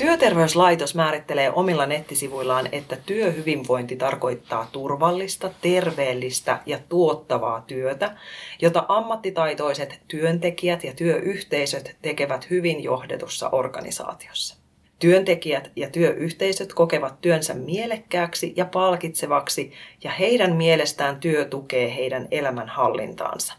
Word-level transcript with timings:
Työterveyslaitos 0.00 0.94
määrittelee 0.94 1.52
omilla 1.52 1.86
nettisivuillaan, 1.86 2.68
että 2.72 2.96
työhyvinvointi 3.06 3.96
tarkoittaa 3.96 4.68
turvallista, 4.72 5.50
terveellistä 5.60 6.58
ja 6.66 6.78
tuottavaa 6.88 7.60
työtä, 7.66 8.16
jota 8.62 8.84
ammattitaitoiset 8.88 10.00
työntekijät 10.08 10.84
ja 10.84 10.92
työyhteisöt 10.94 11.96
tekevät 12.02 12.50
hyvin 12.50 12.82
johdetussa 12.82 13.48
organisaatiossa. 13.48 14.56
Työntekijät 14.98 15.70
ja 15.76 15.90
työyhteisöt 15.90 16.74
kokevat 16.74 17.20
työnsä 17.20 17.54
mielekkääksi 17.54 18.52
ja 18.56 18.64
palkitsevaksi 18.64 19.72
ja 20.04 20.10
heidän 20.10 20.56
mielestään 20.56 21.20
työ 21.20 21.44
tukee 21.44 21.96
heidän 21.96 22.28
elämänhallintaansa. 22.30 23.54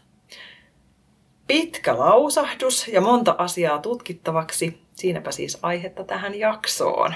Pitkä 1.46 1.98
lausahdus 1.98 2.88
ja 2.88 3.00
monta 3.00 3.34
asiaa 3.38 3.78
tutkittavaksi, 3.78 4.82
Siinäpä 5.02 5.30
siis 5.32 5.58
aihetta 5.62 6.04
tähän 6.04 6.38
jaksoon. 6.38 7.14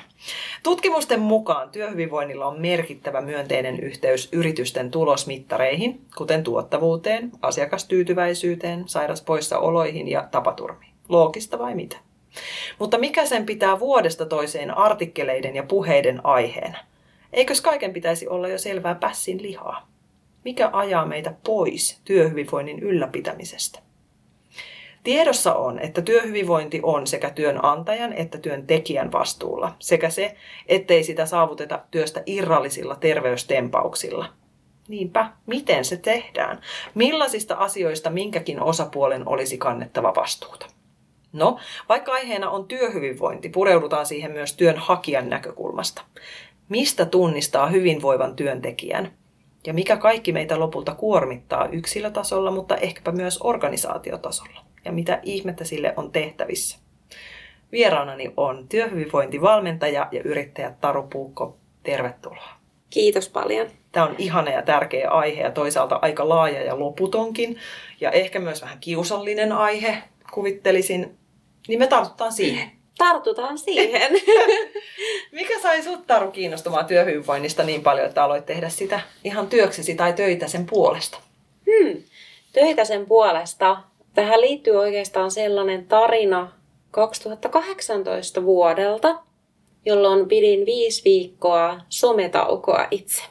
Tutkimusten 0.63 1.21
mukaan 1.21 1.71
työhyvinvoinnilla 1.71 2.47
on 2.47 2.61
merkittävä 2.61 3.21
myönteinen 3.21 3.81
yhteys 3.81 4.29
yritysten 4.33 4.91
tulosmittareihin, 4.91 6.01
kuten 6.17 6.43
tuottavuuteen, 6.43 7.33
asiakastyytyväisyyteen, 7.43 8.89
sairaspoissaoloihin 8.89 10.09
ja 10.09 10.29
tapaturmiin. 10.31 10.93
Loogista 11.09 11.59
vai 11.59 11.75
mitä? 11.75 11.97
Mutta 12.79 12.99
mikä 12.99 13.27
sen 13.27 13.47
pitää 13.47 13.81
vuodesta 13.81 14.27
toiseen 14.27 14.77
artikkeleiden 14.79 15.57
ja 15.57 15.63
puheiden 15.63 16.21
aiheena? 16.27 16.79
Eikös 17.33 17.61
kaiken 17.61 17.93
pitäisi 17.93 18.29
olla 18.29 18.49
jo 18.49 18.59
selvää 18.59 18.95
pässin 18.95 19.43
lihaa? 19.43 19.89
Mikä 20.45 20.71
ajaa 20.73 21.07
meitä 21.07 21.35
pois 21.45 22.01
työhyvinvoinnin 22.05 22.79
ylläpitämisestä? 22.79 23.86
Tiedossa 25.07 25.55
on, 25.55 25.79
että 25.79 26.03
työhyvinvointi 26.03 26.81
on 26.83 27.07
sekä 27.07 27.31
työnantajan 27.31 28.13
että 28.13 28.39
työntekijän 28.39 29.13
vastuulla, 29.13 29.77
sekä 29.79 30.11
se, 30.11 30.37
ettei 30.69 31.05
sitä 31.05 31.27
saavuteta 31.27 31.81
työstä 31.91 32.23
irrallisilla 32.27 32.97
terveystempauksilla. 32.97 34.27
Niinpä, 34.89 35.33
miten 35.47 35.85
se 35.85 35.97
tehdään? 35.97 36.61
Millaisista 36.95 37.55
asioista 37.55 38.11
minkäkin 38.11 38.63
osapuolen 38.63 39.29
olisi 39.29 39.59
kannettava 39.59 40.15
vastuuta? 40.15 40.67
No, 41.33 41.59
vaikka 41.89 42.13
aiheena 42.13 42.51
on 42.51 42.69
työhyvinvointi, 42.69 43.49
pureudutaan 43.49 44.07
siihen 44.07 44.33
myös 44.33 44.57
työnhakijan 44.57 45.29
näkökulmasta. 45.29 46.03
Mistä 46.69 47.05
tunnistaa 47.05 47.67
hyvinvoivan 47.67 48.37
työntekijän? 48.37 49.13
Ja 49.67 49.75
mikä 49.75 49.97
kaikki 49.97 50.33
meitä 50.33 50.61
lopulta 50.61 50.95
kuormittaa 50.95 51.69
yksilötasolla, 51.73 52.51
mutta 52.51 52.77
ehkäpä 52.77 53.13
myös 53.13 53.39
organisaatiotasolla? 53.43 54.66
Ja 54.87 54.93
mitä 54.93 55.21
ihmettä 55.23 55.65
sille 55.65 55.95
on 55.97 56.13
tehtävissä. 56.13 56.79
Vieraanani 57.73 58.33
on 58.37 58.69
työhyvinvointivalmentaja 58.69 60.09
ja 60.13 60.21
yrittäjä 60.25 60.75
Taru 60.81 61.03
Puukko. 61.03 61.57
Tervetuloa. 61.83 62.49
Kiitos 62.91 63.29
paljon. 63.29 63.67
Tämä 63.93 64.07
on 64.07 64.15
ihana 64.19 64.51
ja 64.51 64.63
tärkeä 64.63 65.11
aihe 65.11 65.43
ja 65.43 65.51
toisaalta 65.51 65.99
aika 66.03 66.29
laaja 66.29 66.63
ja 66.63 66.79
loputonkin 66.79 67.59
ja 68.01 68.11
ehkä 68.11 68.39
myös 68.39 68.63
vähän 68.63 68.79
kiusallinen 68.81 69.53
aihe, 69.53 70.03
kuvittelisin. 70.33 71.17
Niin 71.69 71.79
me 71.79 71.87
tartutaan 71.87 72.33
siihen. 72.33 72.71
Tartutaan 72.99 73.59
siihen. 73.59 74.13
Mikä 75.33 75.61
sai 75.61 75.83
sut 75.83 76.07
Taru 76.07 76.31
kiinnostumaan 76.31 76.87
työhyvinvoinnista 76.87 77.63
niin 77.63 77.83
paljon, 77.83 78.07
että 78.07 78.25
aloit 78.25 78.47
tehdä 78.47 78.69
sitä 78.69 79.01
ihan 79.25 79.47
työksesi 79.47 79.95
tai 79.95 80.13
töitä 80.13 80.49
sen 80.49 80.67
puolesta? 80.67 81.19
Hmm. 81.67 82.03
Töitä 82.53 82.85
sen 82.85 83.07
puolesta. 83.07 83.77
Tähän 84.17 84.41
liittyy 84.41 84.77
oikeastaan 84.77 85.31
sellainen 85.31 85.87
tarina 85.87 86.53
2018 86.91 88.45
vuodelta, 88.45 89.19
jolloin 89.85 90.29
pidin 90.29 90.67
viisi 90.67 91.05
viikkoa 91.05 91.81
sometaukoa 91.89 92.87
itse. 92.91 93.23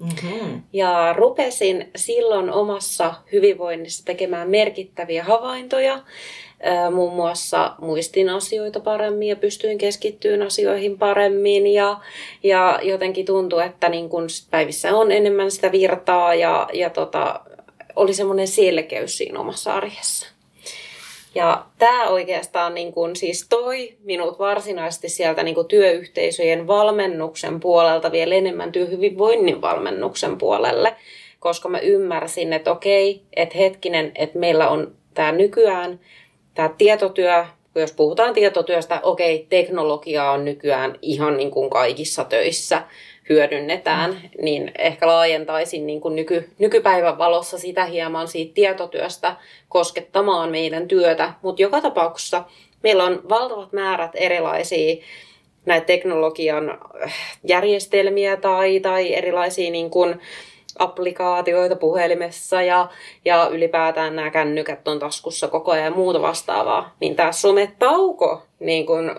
Mm-hmm. 0.00 0.62
Ja 0.72 1.14
rupesin 1.16 1.90
silloin 1.96 2.50
omassa 2.52 3.14
hyvinvoinnissa 3.32 4.04
tekemään 4.04 4.50
merkittäviä 4.50 5.24
havaintoja. 5.24 6.02
Muun 6.94 7.14
muassa 7.14 7.74
muistin 7.80 8.28
asioita 8.28 8.80
paremmin 8.80 9.28
ja 9.28 9.36
pystyin 9.36 9.78
keskittymään 9.78 10.42
asioihin 10.42 10.98
paremmin. 10.98 11.66
Ja, 11.66 12.00
ja 12.42 12.80
jotenkin 12.82 13.26
tuntui, 13.26 13.66
että 13.66 13.88
niin 13.88 14.08
kun 14.08 14.26
päivissä 14.50 14.96
on 14.96 15.12
enemmän 15.12 15.50
sitä 15.50 15.72
virtaa 15.72 16.34
ja, 16.34 16.68
ja 16.72 16.90
tota, 16.90 17.40
oli 17.96 18.14
semmoinen 18.14 18.48
selkeys 18.48 19.18
siinä 19.18 19.40
omassa 19.40 19.74
arjessa. 19.74 20.26
Ja 21.34 21.64
tämä 21.78 22.08
oikeastaan 22.08 22.74
niin 22.74 22.92
kun, 22.92 23.16
siis 23.16 23.46
toi 23.48 23.96
minut 24.04 24.38
varsinaisesti 24.38 25.08
sieltä 25.08 25.42
niin 25.42 25.66
työyhteisöjen 25.68 26.66
valmennuksen 26.66 27.60
puolelta 27.60 28.12
vielä 28.12 28.34
enemmän 28.34 28.72
työhyvinvoinnin 28.72 29.60
valmennuksen 29.60 30.38
puolelle, 30.38 30.96
koska 31.40 31.68
mä 31.68 31.78
ymmärsin, 31.78 32.52
että 32.52 32.72
okei, 32.72 33.22
että 33.36 33.58
hetkinen, 33.58 34.12
että 34.14 34.38
meillä 34.38 34.68
on 34.68 34.92
tämä 35.14 35.32
nykyään 35.32 36.00
tämä 36.54 36.74
tietotyö, 36.78 37.44
jos 37.74 37.92
puhutaan 37.92 38.34
tietotyöstä, 38.34 39.00
okei, 39.02 39.46
teknologia 39.48 40.30
on 40.30 40.44
nykyään 40.44 40.98
ihan 41.02 41.36
niin 41.36 41.50
kuin 41.50 41.70
kaikissa 41.70 42.24
töissä 42.24 42.82
hyödynnetään, 43.30 44.16
niin 44.42 44.72
ehkä 44.78 45.06
laajentaisin 45.06 45.86
niin 45.86 46.00
kuin 46.00 46.16
nyky, 46.16 46.50
nykypäivän 46.58 47.18
valossa 47.18 47.58
sitä 47.58 47.84
hieman 47.84 48.28
siitä 48.28 48.54
tietotyöstä 48.54 49.36
koskettamaan 49.68 50.50
meidän 50.50 50.88
työtä. 50.88 51.32
Mutta 51.42 51.62
joka 51.62 51.80
tapauksessa 51.80 52.44
meillä 52.82 53.04
on 53.04 53.22
valtavat 53.28 53.72
määrät 53.72 54.10
erilaisia 54.14 54.96
näitä 55.66 55.86
teknologian 55.86 56.70
äh, 57.04 57.14
järjestelmiä 57.44 58.36
tai, 58.36 58.80
tai 58.80 59.14
erilaisia 59.14 59.70
niin 59.70 59.90
kuin 59.90 60.20
applikaatioita 60.78 61.76
puhelimessa 61.76 62.62
ja, 62.62 62.88
ja 63.24 63.48
ylipäätään 63.52 64.16
nämä 64.16 64.30
kännykät 64.30 64.88
on 64.88 64.98
taskussa 64.98 65.48
koko 65.48 65.70
ajan 65.70 65.84
ja 65.84 65.90
muuta 65.90 66.22
vastaavaa, 66.22 66.94
niin 67.00 67.16
tämä 67.16 67.32
sometauko 67.32 68.42
niin 68.60 68.86
kuin 68.86 69.10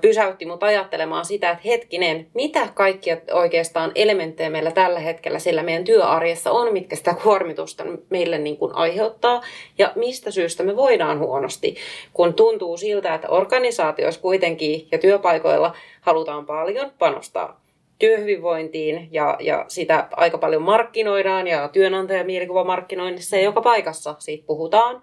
pysäytti 0.00 0.46
mut 0.46 0.62
ajattelemaan 0.62 1.24
sitä, 1.24 1.50
että 1.50 1.62
hetkinen, 1.68 2.26
mitä 2.34 2.68
kaikkia 2.74 3.16
oikeastaan 3.32 3.92
elementtejä 3.94 4.50
meillä 4.50 4.70
tällä 4.70 5.00
hetkellä 5.00 5.38
sillä 5.38 5.62
meidän 5.62 5.84
työarjessa 5.84 6.50
on, 6.50 6.72
mitkä 6.72 6.96
sitä 6.96 7.14
kuormitusta 7.22 7.84
meille 8.10 8.38
niin 8.38 8.56
kuin 8.56 8.74
aiheuttaa 8.74 9.42
ja 9.78 9.92
mistä 9.94 10.30
syystä 10.30 10.62
me 10.62 10.76
voidaan 10.76 11.18
huonosti, 11.18 11.76
kun 12.12 12.34
tuntuu 12.34 12.76
siltä, 12.76 13.14
että 13.14 13.28
organisaatioissa 13.28 14.20
kuitenkin 14.20 14.88
ja 14.92 14.98
työpaikoilla 14.98 15.74
halutaan 16.00 16.46
paljon 16.46 16.90
panostaa 16.98 17.62
työhyvinvointiin 17.98 19.08
ja, 19.10 19.36
ja 19.40 19.64
sitä 19.68 20.08
aika 20.12 20.38
paljon 20.38 20.62
markkinoidaan 20.62 21.46
ja 21.46 21.68
työnantajamielikuvamarkkinoinnissa 21.68 23.36
ja 23.36 23.42
joka 23.42 23.60
paikassa 23.60 24.14
siitä 24.18 24.46
puhutaan. 24.46 25.02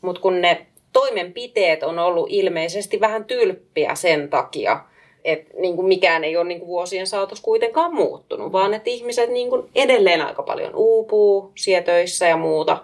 Mutta 0.00 0.20
kun 0.20 0.40
ne 0.40 0.66
toimenpiteet 1.00 1.82
on 1.82 1.98
ollut 1.98 2.26
ilmeisesti 2.30 3.00
vähän 3.00 3.24
tylppiä 3.24 3.94
sen 3.94 4.28
takia, 4.28 4.80
että 5.24 5.54
niin 5.58 5.76
kuin 5.76 5.88
mikään 5.88 6.24
ei 6.24 6.36
ole 6.36 6.48
niin 6.48 6.58
kuin 6.58 6.68
vuosien 6.68 7.06
saatossa 7.06 7.44
kuitenkaan 7.44 7.94
muuttunut, 7.94 8.52
vaan 8.52 8.74
että 8.74 8.90
ihmiset 8.90 9.30
niin 9.30 9.50
kuin 9.50 9.70
edelleen 9.74 10.22
aika 10.22 10.42
paljon 10.42 10.74
uupuu 10.74 11.52
sietöissä 11.54 12.26
ja 12.26 12.36
muuta. 12.36 12.78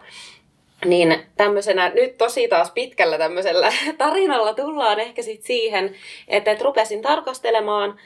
Niin 0.85 1.19
tämmöisenä, 1.37 1.89
nyt 1.89 2.19
tosi 2.19 2.49
taas 2.49 2.71
pitkällä 2.71 3.19
tämmöisellä 3.19 3.73
tarinalla 3.99 4.55
tullaan 4.55 5.01
ehkä 5.01 5.23
sitten 5.23 5.47
siihen, 5.47 5.95
että, 6.29 6.51
että 6.51 6.65
rupesin 6.65 7.03
tarkastelemaan 7.03 7.99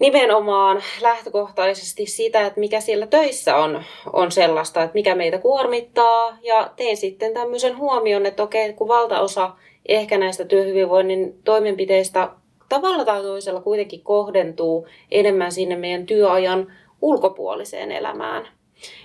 nimenomaan 0.00 0.82
lähtökohtaisesti 1.00 2.06
sitä, 2.06 2.46
että 2.46 2.60
mikä 2.60 2.80
siellä 2.80 3.06
töissä 3.06 3.56
on, 3.56 3.82
on 4.12 4.32
sellaista, 4.32 4.82
että 4.82 4.94
mikä 4.94 5.14
meitä 5.14 5.38
kuormittaa. 5.38 6.38
Ja 6.42 6.70
tein 6.76 6.96
sitten 6.96 7.34
tämmöisen 7.34 7.76
huomion, 7.76 8.26
että 8.26 8.42
okei, 8.42 8.72
kun 8.72 8.88
valtaosa 8.88 9.50
ehkä 9.88 10.18
näistä 10.18 10.44
työhyvinvoinnin 10.44 11.34
toimenpiteistä 11.44 12.28
tavalla 12.68 13.04
tai 13.04 13.22
toisella 13.22 13.60
kuitenkin 13.60 14.02
kohdentuu 14.02 14.88
enemmän 15.10 15.52
sinne 15.52 15.76
meidän 15.76 16.06
työajan 16.06 16.72
ulkopuoliseen 17.02 17.92
elämään. 17.92 18.48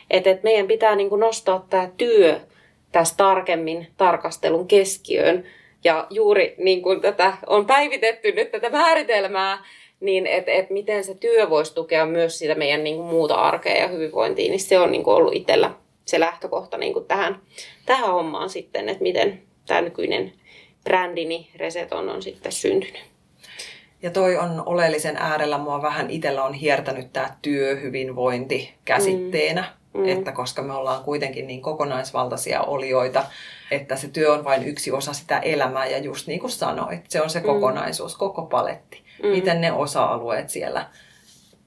Että 0.10 0.30
et 0.30 0.44
meidän 0.44 0.68
pitää 0.68 0.96
niin 0.96 1.20
nostaa 1.20 1.66
tämä 1.70 1.90
työ 1.98 2.40
tässä 2.92 3.18
tarkemmin 3.18 3.88
tarkastelun 3.98 4.68
keskiöön 4.68 5.44
Ja 5.84 6.08
juuri 6.10 6.56
niin 6.58 6.82
kuin 6.82 7.02
tätä 7.02 7.34
on 7.48 7.66
päivitetty 7.66 8.32
nyt 8.32 8.52
tätä 8.52 8.70
määritelmää, 8.70 9.58
niin 10.00 10.28
että 10.28 10.52
et 10.52 10.70
miten 10.70 11.04
se 11.04 11.16
työ 11.16 11.50
voisi 11.50 11.76
tukea 11.76 12.06
myös 12.06 12.40
sitä 12.40 12.56
meidän 12.56 12.84
niin 12.84 12.96
kuin 12.96 13.08
muuta 13.08 13.36
arkea 13.36 13.78
ja 13.78 13.88
hyvinvointia, 13.88 14.50
niin 14.50 14.60
se 14.60 14.80
on 14.80 14.92
niin 14.92 15.04
kuin 15.04 15.16
ollut 15.16 15.36
itsellä 15.36 15.72
se 16.06 16.20
lähtökohta 16.20 16.78
niin 16.78 16.94
kuin 16.94 17.06
tähän, 17.06 17.40
tähän 17.86 18.12
hommaan 18.12 18.50
sitten, 18.50 18.90
että 18.90 19.04
miten 19.04 19.42
tämä 19.68 19.82
nykyinen 19.82 20.34
brändini 20.84 21.50
Reseton 21.56 22.10
on 22.10 22.22
sitten 22.22 22.52
syntynyt. 22.52 23.04
Ja 24.02 24.12
toi 24.12 24.38
on 24.38 24.64
oleellisen 24.66 25.18
äärellä. 25.18 25.58
Mua 25.58 25.82
vähän 25.82 26.10
itsellä 26.10 26.44
on 26.44 26.54
hiertänyt 26.54 27.14
tämä 27.14 27.36
työhyvinvointi 27.42 28.74
käsitteenä. 28.86 29.62
Mm. 29.62 30.02
Mm. 30.02 30.10
Että 30.10 30.32
koska 30.32 30.62
me 30.62 30.74
ollaan 30.74 31.04
kuitenkin 31.04 31.48
niin 31.48 31.62
kokonaisvaltaisia 31.62 32.62
olioita, 32.62 33.24
että 33.72 33.96
se 33.96 34.08
työ 34.08 34.34
on 34.34 34.44
vain 34.44 34.64
yksi 34.64 34.92
osa 34.92 35.14
sitä 35.14 35.40
elämää. 35.40 35.88
Ja 35.88 35.98
just 35.98 36.28
niin 36.28 36.40
kuin 36.40 36.52
sanoit, 36.52 37.02
se 37.10 37.22
on 37.22 37.30
se 37.30 37.40
mm. 37.40 37.46
kokonaisuus, 37.46 38.16
koko 38.16 38.42
paletti. 38.42 39.05
Mm. 39.24 39.30
Miten 39.30 39.62
ne 39.62 39.72
osa-alueet 39.72 40.50
siellä 40.50 40.88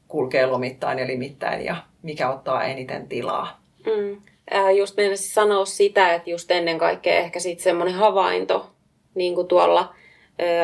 kulkee 0.08 0.46
lomittain 0.46 0.98
ja 0.98 1.06
limittäin 1.06 1.64
ja 1.64 1.76
mikä 2.02 2.30
ottaa 2.30 2.64
eniten 2.64 3.08
tilaa. 3.08 3.60
Mm. 3.86 4.22
Äh, 4.54 4.76
just 4.76 4.96
meinasin 4.96 5.30
sanoa 5.30 5.64
sitä, 5.64 6.14
että 6.14 6.30
just 6.30 6.50
ennen 6.50 6.78
kaikkea 6.78 7.18
ehkä 7.18 7.40
sitten 7.40 7.64
semmoinen 7.64 7.94
havainto 7.94 8.70
niin 9.14 9.34
kuin 9.34 9.48
tuolla 9.48 9.94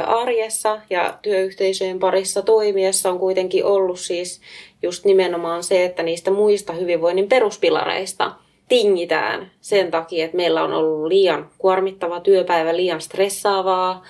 arjessa 0.07 0.81
ja 0.91 1.19
työyhteisöjen 1.23 1.99
parissa 1.99 2.43
toimiessa 2.43 3.11
on 3.11 3.19
kuitenkin 3.19 3.65
ollut 3.65 4.01
siis 4.01 4.41
just 4.83 5.05
nimenomaan 5.05 5.63
se, 5.63 5.85
että 5.85 6.03
niistä 6.03 6.31
muista 6.31 6.73
hyvinvoinnin 6.73 7.29
peruspilareista 7.29 8.33
tingitään 8.69 9.51
sen 9.61 9.91
takia, 9.91 10.25
että 10.25 10.37
meillä 10.37 10.63
on 10.63 10.73
ollut 10.73 11.07
liian 11.07 11.51
kuormittava 11.59 12.21
työpäivä, 12.21 12.77
liian 12.77 13.01
stressaavaa, 13.01 14.03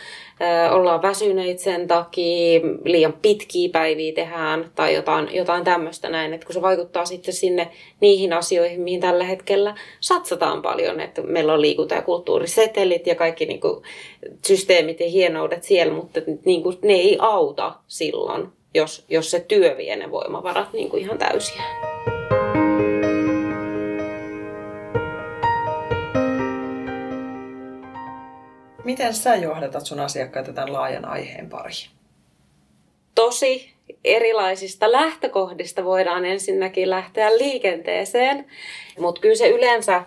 ollaan 0.71 1.03
väsyneitä 1.03 1.63
sen 1.63 1.89
takia, 1.89 2.61
liian 2.85 3.15
pitkiä 3.23 3.69
päiviä 3.73 4.13
tehdään 4.13 4.71
tai 4.75 4.95
jotain, 4.95 5.35
jotain 5.35 5.65
tämmöistä 5.65 6.09
näin, 6.09 6.35
että 6.35 6.47
kun 6.47 6.55
se 6.55 6.63
vaikuttaa 6.63 7.05
sitten 7.05 7.35
sinne 7.35 7.71
niihin 8.01 8.33
asioihin, 8.33 8.81
mihin 8.81 9.01
tällä 9.01 9.25
hetkellä 9.25 9.75
satsataan 10.01 10.63
paljon, 10.63 11.01
että 11.01 11.23
meillä 11.23 11.53
on 11.53 11.61
liikunta- 11.61 11.95
ja 11.95 12.03
kulttuurisetelit 12.03 13.07
ja 13.07 13.15
kaikki 13.15 13.47
niin 13.47 13.61
kuin, 13.61 13.83
systeemit 14.47 15.01
ja 15.01 15.09
hienoudet 15.09 15.63
siellä, 15.63 15.95
mutta 15.95 16.21
niin 16.45 16.63
kuin, 16.63 16.79
ne 16.83 16.95
ei 16.95 17.17
auta 17.21 17.75
silloin, 17.87 18.49
jos, 18.75 19.05
jos 19.09 19.31
se 19.31 19.41
työ 19.41 19.77
vie 19.77 19.97
ne 19.97 20.11
voimavarat 20.11 20.73
niin 20.73 20.91
kuin 20.91 21.03
ihan 21.03 21.19
täysiä. 21.19 21.94
Miten 28.95 29.15
sä 29.15 29.37
johdatat 29.37 29.87
sun 29.87 30.01
asiakkaita 30.01 30.53
tämän 30.53 30.73
laajan 30.73 31.05
aiheen 31.05 31.49
pariin? 31.49 31.91
Tosi 33.15 33.73
erilaisista 34.05 34.93
lähtökohdista 34.93 35.85
voidaan 35.85 36.25
ensinnäkin 36.25 36.91
lähteä 36.91 37.39
liikenteeseen, 37.39 38.47
mutta 38.99 39.21
kyllä 39.21 39.35
se 39.35 39.49
yleensä 39.49 40.03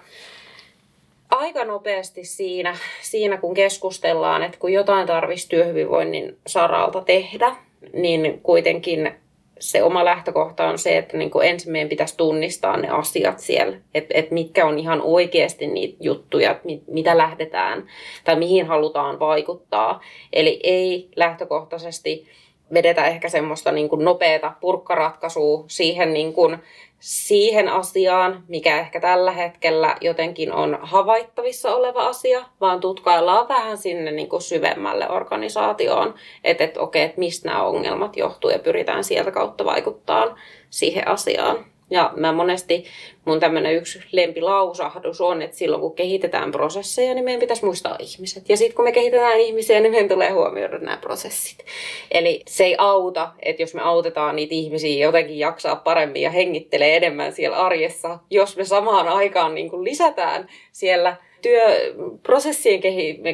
aika 1.30 1.66
nopeasti 1.66 2.24
siinä, 2.24 2.78
siinä, 3.02 3.38
kun 3.38 3.54
keskustellaan, 3.54 4.44
että 4.44 4.60
kun 4.60 4.74
jotain 4.74 5.08
tarvitsisi 5.08 5.50
työhyvinvoinnin 5.50 6.38
saralta 6.48 7.02
tehdä, 7.02 7.56
niin 7.94 8.42
kuitenkin 8.44 9.12
se 9.60 9.84
oma 9.84 10.06
lähtökohta 10.06 10.68
on 10.68 10.78
se, 10.78 10.98
että 10.98 11.18
niin 11.18 11.32
kuin 11.32 11.48
ensin 11.48 11.72
meidän 11.72 11.90
pitäisi 11.90 12.18
tunnistaa 12.18 12.78
ne 12.78 12.90
asiat 12.90 13.40
siellä, 13.40 13.78
että, 13.94 14.14
että 14.18 14.34
mitkä 14.34 14.66
on 14.66 14.80
ihan 14.80 15.02
oikeasti 15.02 15.68
niitä 15.68 15.98
juttuja, 16.00 16.60
mit, 16.64 16.84
mitä 16.88 17.18
lähdetään 17.18 17.88
tai 18.24 18.36
mihin 18.36 18.66
halutaan 18.66 19.20
vaikuttaa. 19.20 20.02
Eli 20.34 20.60
ei 20.64 21.10
lähtökohtaisesti 21.16 22.28
vedetä 22.74 23.06
ehkä 23.06 23.30
semmoista 23.30 23.72
niin 23.72 23.90
kuin 23.90 24.06
nopeata 24.06 24.54
purkkaratkaisua 24.62 25.64
siihen, 25.68 26.14
niin 26.14 26.34
kuin, 26.34 26.58
siihen 27.00 27.68
asiaan, 27.68 28.44
mikä 28.48 28.80
ehkä 28.80 29.00
tällä 29.00 29.32
hetkellä 29.32 29.96
jotenkin 30.02 30.54
on 30.54 30.80
havaittavissa 30.82 31.76
oleva 31.76 32.08
asia, 32.08 32.46
vaan 32.62 32.80
tutkaillaan 32.80 33.48
vähän 33.48 33.78
sinne 33.78 34.12
niin 34.12 34.30
kuin 34.30 34.42
syvemmälle 34.42 35.10
organisaatioon, 35.10 36.14
että 36.44 36.64
et, 36.64 36.78
okei, 36.78 37.04
että 37.04 37.20
mistä 37.20 37.50
nämä 37.50 37.64
ongelmat 37.64 38.18
johtuu 38.18 38.50
ja 38.50 38.60
pyritään 38.60 39.04
sieltä 39.04 39.32
kautta 39.32 39.66
vaikuttaa 39.66 40.36
siihen 40.70 41.08
asiaan. 41.08 41.77
Ja 41.90 42.14
mä 42.16 42.32
monesti, 42.32 42.86
mun 43.26 43.40
tämmöinen 43.40 43.76
yksi 43.76 44.00
lempilausahdus 44.12 45.22
on, 45.22 45.42
että 45.42 45.58
silloin 45.58 45.82
kun 45.82 45.96
kehitetään 45.96 46.52
prosesseja, 46.52 47.14
niin 47.14 47.26
meidän 47.26 47.40
pitäisi 47.40 47.66
muistaa 47.66 47.96
ihmiset. 48.00 48.50
Ja 48.50 48.58
sitten 48.58 48.76
kun 48.76 48.86
me 48.86 48.92
kehitetään 48.92 49.40
ihmisiä, 49.40 49.80
niin 49.80 49.92
meidän 49.92 50.10
tulee 50.10 50.32
huomioida 50.32 50.78
nämä 50.78 50.98
prosessit. 50.98 51.66
Eli 52.12 52.42
se 52.48 52.64
ei 52.64 52.76
auta, 52.78 53.32
että 53.40 53.64
jos 53.64 53.74
me 53.74 53.82
autetaan 53.82 54.36
niitä 54.36 54.56
ihmisiä 54.56 55.06
jotenkin 55.06 55.40
jaksaa 55.40 55.76
paremmin 55.76 56.22
ja 56.22 56.32
hengittelee 56.32 56.96
enemmän 56.96 57.34
siellä 57.34 57.58
arjessa, 57.58 58.20
jos 58.30 58.58
me 58.58 58.66
samaan 58.66 59.08
aikaan 59.08 59.56
niin 59.56 59.70
kuin 59.70 59.84
lisätään 59.84 60.48
siellä 60.72 61.16
työprosessien 61.42 62.82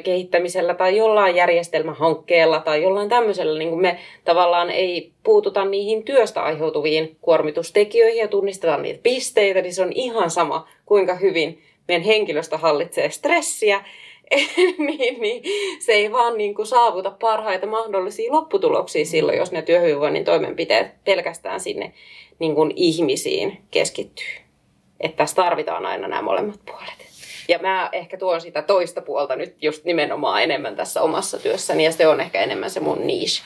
kehittämisellä 0.04 0.74
tai 0.74 0.98
jollain 0.98 1.36
järjestelmähankkeella 1.36 2.60
tai 2.60 2.84
jollain 2.84 3.10
tämmöisellä, 3.10 3.60
niin 3.60 3.82
me 3.82 4.00
tavallaan 4.24 4.70
ei 4.70 5.12
puututa 5.24 5.66
niihin 5.66 6.04
työstä 6.04 6.44
aiheutuviin 6.44 7.18
kuormitustekijöihin 7.22 8.22
ja 8.22 8.28
tunnistetaan 8.28 8.82
niitä 8.82 9.00
pisteitä, 9.04 9.62
niin 9.62 9.74
se 9.74 9.82
on 9.82 9.94
ihan 9.94 10.30
sama, 10.30 10.68
kuinka 10.86 11.16
hyvin 11.16 11.64
meidän 11.88 12.04
henkilöstö 12.04 12.58
hallitsee 12.58 13.10
stressiä, 13.10 13.84
niin, 14.88 15.22
niin 15.22 15.44
se 15.80 15.92
ei 15.92 16.12
vaan 16.12 16.38
niin 16.38 16.56
kuin 16.56 16.66
saavuta 16.66 17.12
parhaita 17.22 17.68
mahdollisia 17.68 18.34
lopputuloksia 18.34 19.06
silloin, 19.06 19.38
jos 19.38 19.52
ne 19.52 19.62
työhyvinvoinnin 19.62 20.26
toimenpiteet 20.26 20.88
pelkästään 21.04 21.60
sinne 21.60 21.94
niin 22.40 22.56
kuin 22.56 22.74
ihmisiin 22.76 23.58
keskittyy. 23.72 24.36
Että 25.00 25.18
tässä 25.18 25.36
tarvitaan 25.36 25.86
aina 25.86 26.08
nämä 26.08 26.22
molemmat 26.22 26.60
puolet. 26.66 27.13
Ja 27.48 27.60
mä 27.60 27.90
ehkä 27.92 28.18
tuon 28.18 28.42
sitä 28.42 28.62
toista 28.62 29.02
puolta 29.02 29.36
nyt 29.36 29.56
just 29.62 29.84
nimenomaan 29.86 30.44
enemmän 30.44 30.76
tässä 30.76 31.02
omassa 31.02 31.40
työssäni 31.40 31.86
ja 31.86 31.92
se 31.92 32.08
on 32.08 32.22
ehkä 32.22 32.42
enemmän 32.42 32.72
se 32.72 32.80
mun 32.80 33.08
niche 33.08 33.44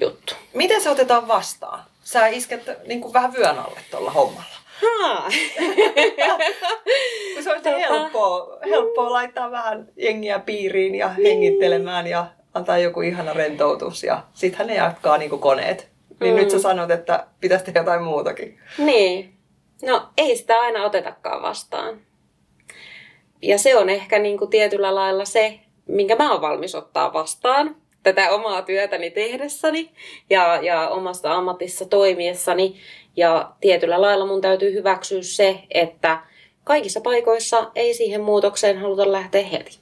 juttu. 0.00 0.34
Miten 0.54 0.80
se 0.80 0.90
otetaan 0.90 1.28
vastaan? 1.28 1.84
Sä 2.04 2.26
isket 2.26 2.62
niin 2.86 3.00
kuin 3.00 3.12
vähän 3.12 3.34
vyön 3.34 3.58
alle 3.58 3.80
tuolla 3.90 4.10
hommalla. 4.10 4.58
Kun 7.34 7.42
se 7.42 7.52
on 7.52 7.62
tota... 7.62 7.78
helppoa, 7.78 8.58
helppoa 8.70 9.12
laittaa 9.12 9.50
vähän 9.50 9.88
jengiä 9.96 10.38
piiriin 10.38 10.94
ja 10.94 11.08
hengittelemään 11.08 12.06
ja 12.06 12.26
antaa 12.54 12.78
joku 12.78 13.00
ihana 13.00 13.32
rentoutus 13.32 14.02
ja 14.02 14.22
sittenhän 14.34 14.66
ne 14.66 14.74
jatkaa 14.74 15.18
niin 15.18 15.30
kuin 15.30 15.40
koneet. 15.40 15.88
Niin 16.20 16.34
mm. 16.34 16.40
nyt 16.40 16.50
sä 16.50 16.56
mm. 16.56 16.62
sanot, 16.62 16.90
että 16.90 17.26
pitäisi 17.40 17.64
tehdä 17.64 17.80
jotain 17.80 18.02
muutakin. 18.02 18.60
Niin. 18.78 19.34
No 19.82 20.08
ei 20.16 20.36
sitä 20.36 20.60
aina 20.60 20.84
otetakaan 20.84 21.42
vastaan 21.42 22.00
ja 23.42 23.58
se 23.58 23.76
on 23.76 23.88
ehkä 23.88 24.18
niin 24.18 24.38
kuin 24.38 24.50
tietyllä 24.50 24.94
lailla 24.94 25.24
se, 25.24 25.60
minkä 25.86 26.16
mä 26.16 26.32
oon 26.32 26.40
valmis 26.40 26.74
ottaa 26.74 27.12
vastaan 27.12 27.76
tätä 28.02 28.30
omaa 28.30 28.62
työtäni 28.62 29.10
tehdessäni 29.10 29.90
ja, 30.30 30.58
ja 30.62 30.88
omassa 30.88 31.34
ammatissa 31.34 31.84
toimiessani. 31.84 32.76
Ja 33.16 33.52
tietyllä 33.60 34.00
lailla 34.00 34.26
mun 34.26 34.40
täytyy 34.40 34.72
hyväksyä 34.72 35.22
se, 35.22 35.58
että 35.70 36.20
kaikissa 36.64 37.00
paikoissa 37.00 37.70
ei 37.74 37.94
siihen 37.94 38.20
muutokseen 38.20 38.78
haluta 38.78 39.12
lähteä 39.12 39.42
heti. 39.42 39.78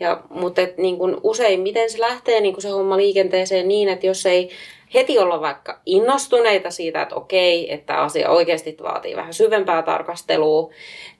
Ja, 0.00 0.22
mutta 0.30 0.60
et, 0.60 0.78
niin 0.78 0.98
kun 0.98 1.20
usein 1.22 1.60
miten 1.60 1.90
se 1.90 2.00
lähtee 2.00 2.40
niin 2.40 2.54
kun 2.54 2.62
se 2.62 2.68
homma 2.68 2.96
liikenteeseen 2.96 3.68
niin, 3.68 3.88
että 3.88 4.06
jos 4.06 4.26
ei 4.26 4.50
heti 4.94 5.18
olla 5.18 5.40
vaikka 5.40 5.80
innostuneita 5.86 6.70
siitä, 6.70 7.02
että 7.02 7.14
okei, 7.14 7.72
että 7.72 7.96
asia 7.96 8.30
oikeasti 8.30 8.76
vaatii 8.82 9.16
vähän 9.16 9.34
syvempää 9.34 9.82
tarkastelua, 9.82 10.70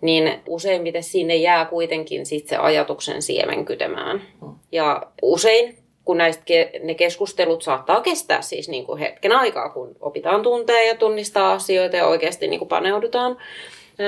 niin 0.01 0.41
useimmiten 0.49 1.03
sinne 1.03 1.37
jää 1.37 1.65
kuitenkin 1.65 2.27
sit 2.27 2.49
se 2.49 2.57
ajatuksen 2.57 3.23
siemen 3.23 3.65
kytemään. 3.65 4.23
Mm. 4.43 4.55
Ja 4.73 5.03
usein 5.23 5.77
kun 6.05 6.19
näistä 6.19 6.45
ne 6.83 6.95
keskustelut 6.95 7.63
saattaa 7.63 8.01
kestää 8.01 8.43
siis 8.43 8.69
niin 8.69 8.87
kuin 8.87 8.99
hetken 8.99 9.33
aikaa, 9.33 9.69
kun 9.69 9.97
opitaan 10.01 10.43
tuntea 10.43 10.83
ja 10.83 10.95
tunnistaa 10.95 11.53
asioita 11.53 11.97
ja 11.97 12.07
oikeasti 12.07 12.49
niin 12.49 12.59
kuin 12.59 12.69
paneudutaan 12.69 13.37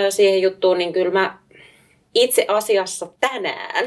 siihen 0.09 0.42
juttuun, 0.42 0.78
niin 0.78 0.92
kyllä 0.92 1.12
mä 1.12 1.38
itse 2.14 2.44
asiassa 2.49 3.06
tänään 3.21 3.85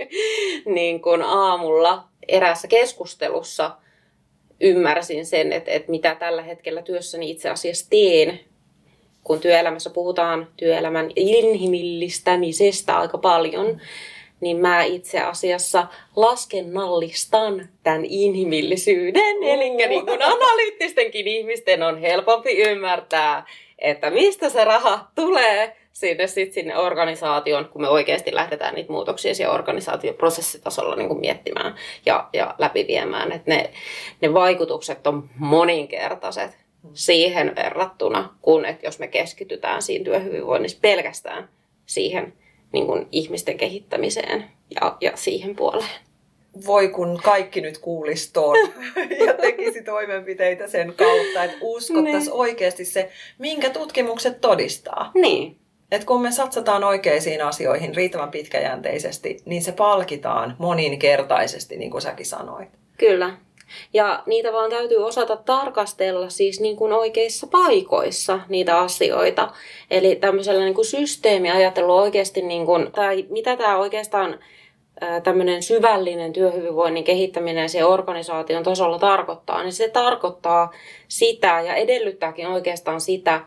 niin 0.76 1.02
kuin 1.02 1.22
aamulla 1.22 2.04
eräässä 2.28 2.68
keskustelussa– 2.68 3.70
ymmärsin 4.60 5.26
sen, 5.26 5.52
että, 5.52 5.70
että 5.70 5.90
mitä 5.90 6.14
tällä 6.14 6.42
hetkellä 6.42 6.82
työssäni 6.82 7.30
itse 7.30 7.50
asiassa 7.50 7.86
teen, 7.90 8.40
kun 9.24 9.40
työelämässä 9.40 9.90
puhutaan 9.90 10.48
työelämän 10.56 11.10
inhimillistämisestä 11.16 12.98
aika 12.98 13.18
paljon, 13.18 13.80
niin 14.40 14.56
mä 14.56 14.82
itse 14.82 15.20
asiassa 15.20 15.86
laskennallistan 16.16 17.68
tämän 17.82 18.04
inhimillisyyden. 18.04 19.42
Eli 19.42 19.70
niin 19.70 20.06
kuin 20.06 20.22
analyyttistenkin 20.22 21.28
ihmisten 21.28 21.82
on 21.82 22.00
helpompi 22.00 22.56
ymmärtää, 22.56 23.46
että 23.78 24.10
mistä 24.10 24.48
se 24.48 24.64
raha 24.64 25.06
tulee 25.14 25.76
sinne, 25.96 26.26
sit 26.26 26.52
sinne 26.52 26.76
organisaation, 26.76 27.68
kun 27.68 27.80
me 27.80 27.88
oikeasti 27.88 28.34
lähdetään 28.34 28.74
niitä 28.74 28.92
muutoksia 28.92 29.34
siellä 29.34 29.54
organisaatioprosessitasolla 29.54 30.96
niin 30.96 31.08
kuin 31.08 31.20
miettimään 31.20 31.74
ja, 32.06 32.28
ja 32.32 32.54
läpiviemään. 32.58 33.32
Että 33.32 33.50
ne, 33.50 33.70
ne 34.20 34.34
vaikutukset 34.34 35.06
on 35.06 35.30
moninkertaiset 35.38 36.50
siihen 36.92 37.52
verrattuna, 37.56 38.34
kun 38.42 38.64
että 38.64 38.86
jos 38.86 38.98
me 38.98 39.08
keskitytään 39.08 39.82
siinä 39.82 40.04
työhyvinvoinnissa 40.04 40.78
pelkästään 40.82 41.48
siihen 41.86 42.32
niin 42.72 42.86
kuin 42.86 43.08
ihmisten 43.12 43.56
kehittämiseen 43.56 44.44
ja, 44.80 44.96
ja 45.00 45.12
siihen 45.14 45.56
puoleen 45.56 45.90
voi 46.66 46.88
kun 46.88 47.20
kaikki 47.24 47.60
nyt 47.60 47.78
kuulisi 47.78 48.32
ton 48.32 48.56
ja 49.26 49.34
tekisi 49.34 49.82
toimenpiteitä 49.82 50.68
sen 50.68 50.94
kautta, 50.96 51.44
että 51.44 51.56
uskottaisiin 51.60 52.20
niin. 52.20 52.32
oikeasti 52.32 52.84
se, 52.84 53.10
minkä 53.38 53.70
tutkimukset 53.70 54.40
todistaa. 54.40 55.10
Niin. 55.14 55.65
Et 55.90 56.04
kun 56.04 56.22
me 56.22 56.32
satsataan 56.32 56.84
oikeisiin 56.84 57.44
asioihin 57.44 57.94
riittävän 57.94 58.30
pitkäjänteisesti, 58.30 59.42
niin 59.44 59.62
se 59.62 59.72
palkitaan 59.72 60.56
moninkertaisesti, 60.58 61.76
niin 61.76 61.90
kuin 61.90 62.02
säkin 62.02 62.26
sanoit. 62.26 62.68
Kyllä. 62.98 63.36
Ja 63.92 64.22
niitä 64.26 64.52
vaan 64.52 64.70
täytyy 64.70 64.96
osata 64.96 65.36
tarkastella 65.36 66.28
siis 66.28 66.60
niin 66.60 66.76
kuin 66.76 66.92
oikeissa 66.92 67.46
paikoissa 67.46 68.40
niitä 68.48 68.78
asioita. 68.78 69.50
Eli 69.90 70.16
tämmöisellä 70.16 70.64
niin 70.64 70.74
kuin 70.74 70.84
systeemiajatelu 70.84 71.96
oikeasti, 71.96 72.42
niin 72.42 72.66
kuin, 72.66 72.92
tai 72.92 73.26
mitä 73.28 73.56
tämä 73.56 73.76
oikeastaan 73.76 74.38
tämmöinen 75.24 75.62
syvällinen 75.62 76.32
työhyvinvoinnin 76.32 77.04
kehittäminen 77.04 77.68
se 77.68 77.84
organisaation 77.84 78.62
tasolla 78.62 78.98
tarkoittaa, 78.98 79.62
niin 79.62 79.72
se 79.72 79.88
tarkoittaa 79.88 80.72
sitä 81.08 81.60
ja 81.60 81.74
edellyttääkin 81.74 82.46
oikeastaan 82.46 83.00
sitä, 83.00 83.40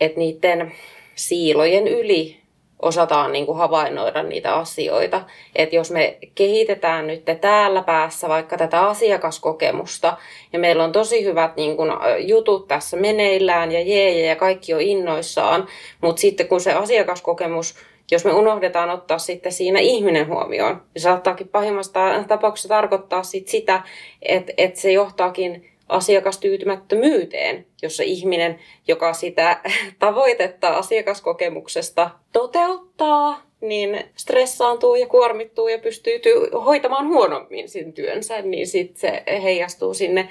että 0.00 0.18
niiden 0.18 0.72
siilojen 1.20 1.88
yli 1.88 2.40
osataan 2.82 3.32
niin 3.32 3.46
kuin 3.46 3.58
havainnoida 3.58 4.22
niitä 4.22 4.54
asioita. 4.54 5.22
Että 5.56 5.76
jos 5.76 5.90
me 5.90 6.18
kehitetään 6.34 7.06
nyt 7.06 7.24
täällä 7.40 7.82
päässä 7.82 8.28
vaikka 8.28 8.56
tätä 8.56 8.80
asiakaskokemusta 8.80 10.16
ja 10.52 10.58
meillä 10.58 10.84
on 10.84 10.92
tosi 10.92 11.24
hyvät 11.24 11.56
niin 11.56 11.76
kuin, 11.76 11.90
jutut 12.18 12.68
tässä 12.68 12.96
meneillään 12.96 13.72
ja 13.72 13.80
jee 13.80 14.26
ja 14.26 14.36
kaikki 14.36 14.74
on 14.74 14.80
innoissaan, 14.80 15.66
mutta 16.00 16.20
sitten 16.20 16.48
kun 16.48 16.60
se 16.60 16.72
asiakaskokemus 16.72 17.74
jos 18.12 18.24
me 18.24 18.32
unohdetaan 18.32 18.90
ottaa 18.90 19.18
sitten 19.18 19.52
siinä 19.52 19.80
ihminen 19.80 20.26
huomioon, 20.26 20.82
niin 20.94 21.02
saattaakin 21.02 21.48
pahimmassa 21.48 21.92
tapauksessa 22.28 22.68
tarkoittaa 22.68 23.22
sit 23.22 23.48
sitä, 23.48 23.82
että, 24.22 24.52
että 24.56 24.80
se 24.80 24.92
johtaakin 24.92 25.69
asiakastyytymättömyyteen, 25.90 27.66
jossa 27.82 28.02
ihminen, 28.02 28.58
joka 28.88 29.12
sitä 29.12 29.60
tavoitetta 29.98 30.68
asiakaskokemuksesta 30.68 32.10
toteuttaa, 32.32 33.42
niin 33.60 34.04
stressaantuu 34.16 34.94
ja 34.94 35.06
kuormittuu 35.06 35.68
ja 35.68 35.78
pystyy 35.78 36.16
ty- 36.16 36.58
hoitamaan 36.64 37.08
huonommin 37.08 37.68
sen 37.68 37.92
työnsä, 37.92 38.42
niin 38.42 38.66
sitten 38.66 39.00
se 39.00 39.22
heijastuu 39.42 39.94
sinne 39.94 40.28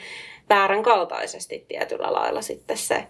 väärän 0.49 0.83
kaltaisesti 0.83 1.65
tietyllä 1.67 2.13
lailla 2.13 2.41
sitten 2.41 2.77
se 2.77 3.03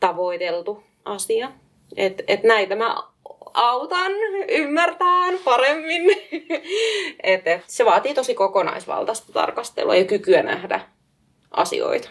tavoiteltu 0.00 0.82
asia. 1.04 1.52
Et, 1.96 2.22
et 2.26 2.42
näitä 2.42 2.76
mä 2.76 2.96
autan 3.54 4.12
ymmärtään 4.48 5.38
paremmin. 5.44 6.10
et, 7.22 7.46
et, 7.46 7.62
se 7.66 7.84
vaatii 7.84 8.14
tosi 8.14 8.34
kokonaisvaltaista 8.34 9.32
tarkastelua 9.32 9.94
ja 9.94 10.04
kykyä 10.04 10.42
nähdä 10.42 10.80
asioita. 11.50 12.08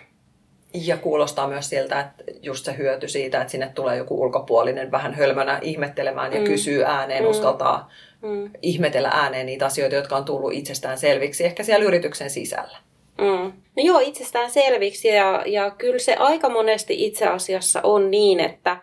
Ja 0.74 0.98
kuulostaa 0.98 1.48
myös 1.48 1.70
siltä, 1.70 2.00
että 2.00 2.24
just 2.42 2.66
se 2.66 2.78
hyöty 2.78 3.08
siitä, 3.08 3.42
että 3.42 3.52
sinne 3.52 3.72
tulee 3.76 3.98
joku 3.98 4.22
ulkopuolinen 4.22 4.92
vähän 4.92 5.14
hölmönä 5.14 5.60
ihmettelemään 5.62 6.34
ja 6.34 6.40
mm. 6.40 6.46
kysyy 6.46 6.84
ääneen, 6.84 7.24
mm. 7.24 7.30
uskaltaa 7.30 7.92
mm. 8.22 8.52
ihmetellä 8.62 9.10
ääneen 9.10 9.46
niitä 9.46 9.66
asioita, 9.66 9.96
jotka 9.96 10.16
on 10.18 10.26
tullut 10.26 10.54
itsestään 10.54 10.98
selviksi, 10.98 11.46
ehkä 11.46 11.64
siellä 11.64 11.86
yrityksen 11.86 12.30
sisällä. 12.30 12.78
Mm. 13.18 13.54
No 13.78 13.84
joo, 13.84 14.00
itsestään 14.00 14.52
selviksi 14.52 15.08
ja, 15.08 15.44
ja 15.46 15.72
kyllä 15.72 16.00
se 16.00 16.16
aika 16.16 16.50
monesti 16.50 17.06
itse 17.06 17.26
asiassa 17.26 17.82
on 17.84 18.12
niin, 18.12 18.40
että 18.40 18.78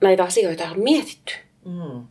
näitä 0.00 0.24
asioita 0.24 0.64
on 0.64 0.80
mietitty. 0.80 1.34
Mm. 1.64 2.06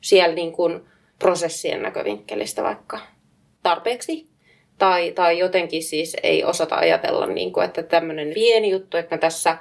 Siellä 0.00 0.34
niin 0.34 0.52
kuin 0.52 0.80
prosessien 1.18 1.82
näkövinkkelistä 1.82 2.62
vaikka 2.62 3.00
tarpeeksi. 3.62 4.29
Tai, 4.80 5.12
tai 5.12 5.38
jotenkin 5.38 5.82
siis 5.82 6.16
ei 6.22 6.44
osata 6.44 6.76
ajatella, 6.76 7.26
niin 7.26 7.52
kuin, 7.52 7.64
että 7.64 7.82
tämmöinen 7.82 8.34
pieni 8.34 8.70
juttu, 8.70 8.96
että 8.96 9.16
me 9.16 9.18
tässä 9.18 9.58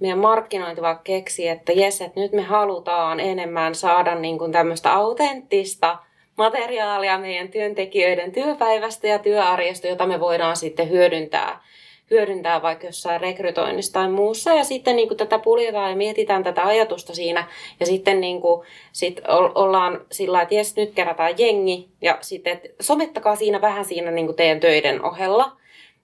meidän 0.00 0.18
markkinointi 0.18 0.82
vaan 0.82 1.00
keksii, 1.04 1.48
että 1.48 1.72
jes, 1.72 2.00
että 2.00 2.20
nyt 2.20 2.32
me 2.32 2.42
halutaan 2.42 3.20
enemmän 3.20 3.74
saada 3.74 4.14
niin 4.14 4.38
kuin 4.38 4.52
tämmöistä 4.52 4.92
autenttista 4.92 5.98
materiaalia 6.36 7.18
meidän 7.18 7.48
työntekijöiden 7.48 8.32
työpäivästä 8.32 9.06
ja 9.06 9.18
työarjesta, 9.18 9.86
jota 9.86 10.06
me 10.06 10.20
voidaan 10.20 10.56
sitten 10.56 10.90
hyödyntää 10.90 11.62
hyödyntää 12.12 12.62
vaikka 12.62 12.86
jossain 12.86 13.20
rekrytoinnissa 13.20 13.92
tai 13.92 14.08
muussa. 14.08 14.54
Ja 14.54 14.64
sitten 14.64 14.96
niin 14.96 15.08
kuin 15.08 15.18
tätä 15.18 15.38
puljetaan 15.38 15.90
ja 15.90 15.96
mietitään 15.96 16.44
tätä 16.44 16.66
ajatusta 16.66 17.14
siinä. 17.14 17.48
Ja 17.80 17.86
sitten 17.86 18.20
niin 18.20 18.40
kuin, 18.40 18.66
sit 18.92 19.20
ollaan 19.54 20.00
sillä 20.10 20.42
että 20.42 20.54
jes, 20.54 20.76
nyt 20.76 20.92
kerätään 20.94 21.34
jengi. 21.38 21.88
Ja 22.02 22.18
sitten, 22.20 22.60
somettakaa 22.80 23.36
siinä 23.36 23.60
vähän 23.60 23.84
siinä 23.84 24.10
niin 24.10 24.26
kuin 24.26 24.36
teidän 24.36 24.60
töiden 24.60 25.04
ohella. 25.04 25.52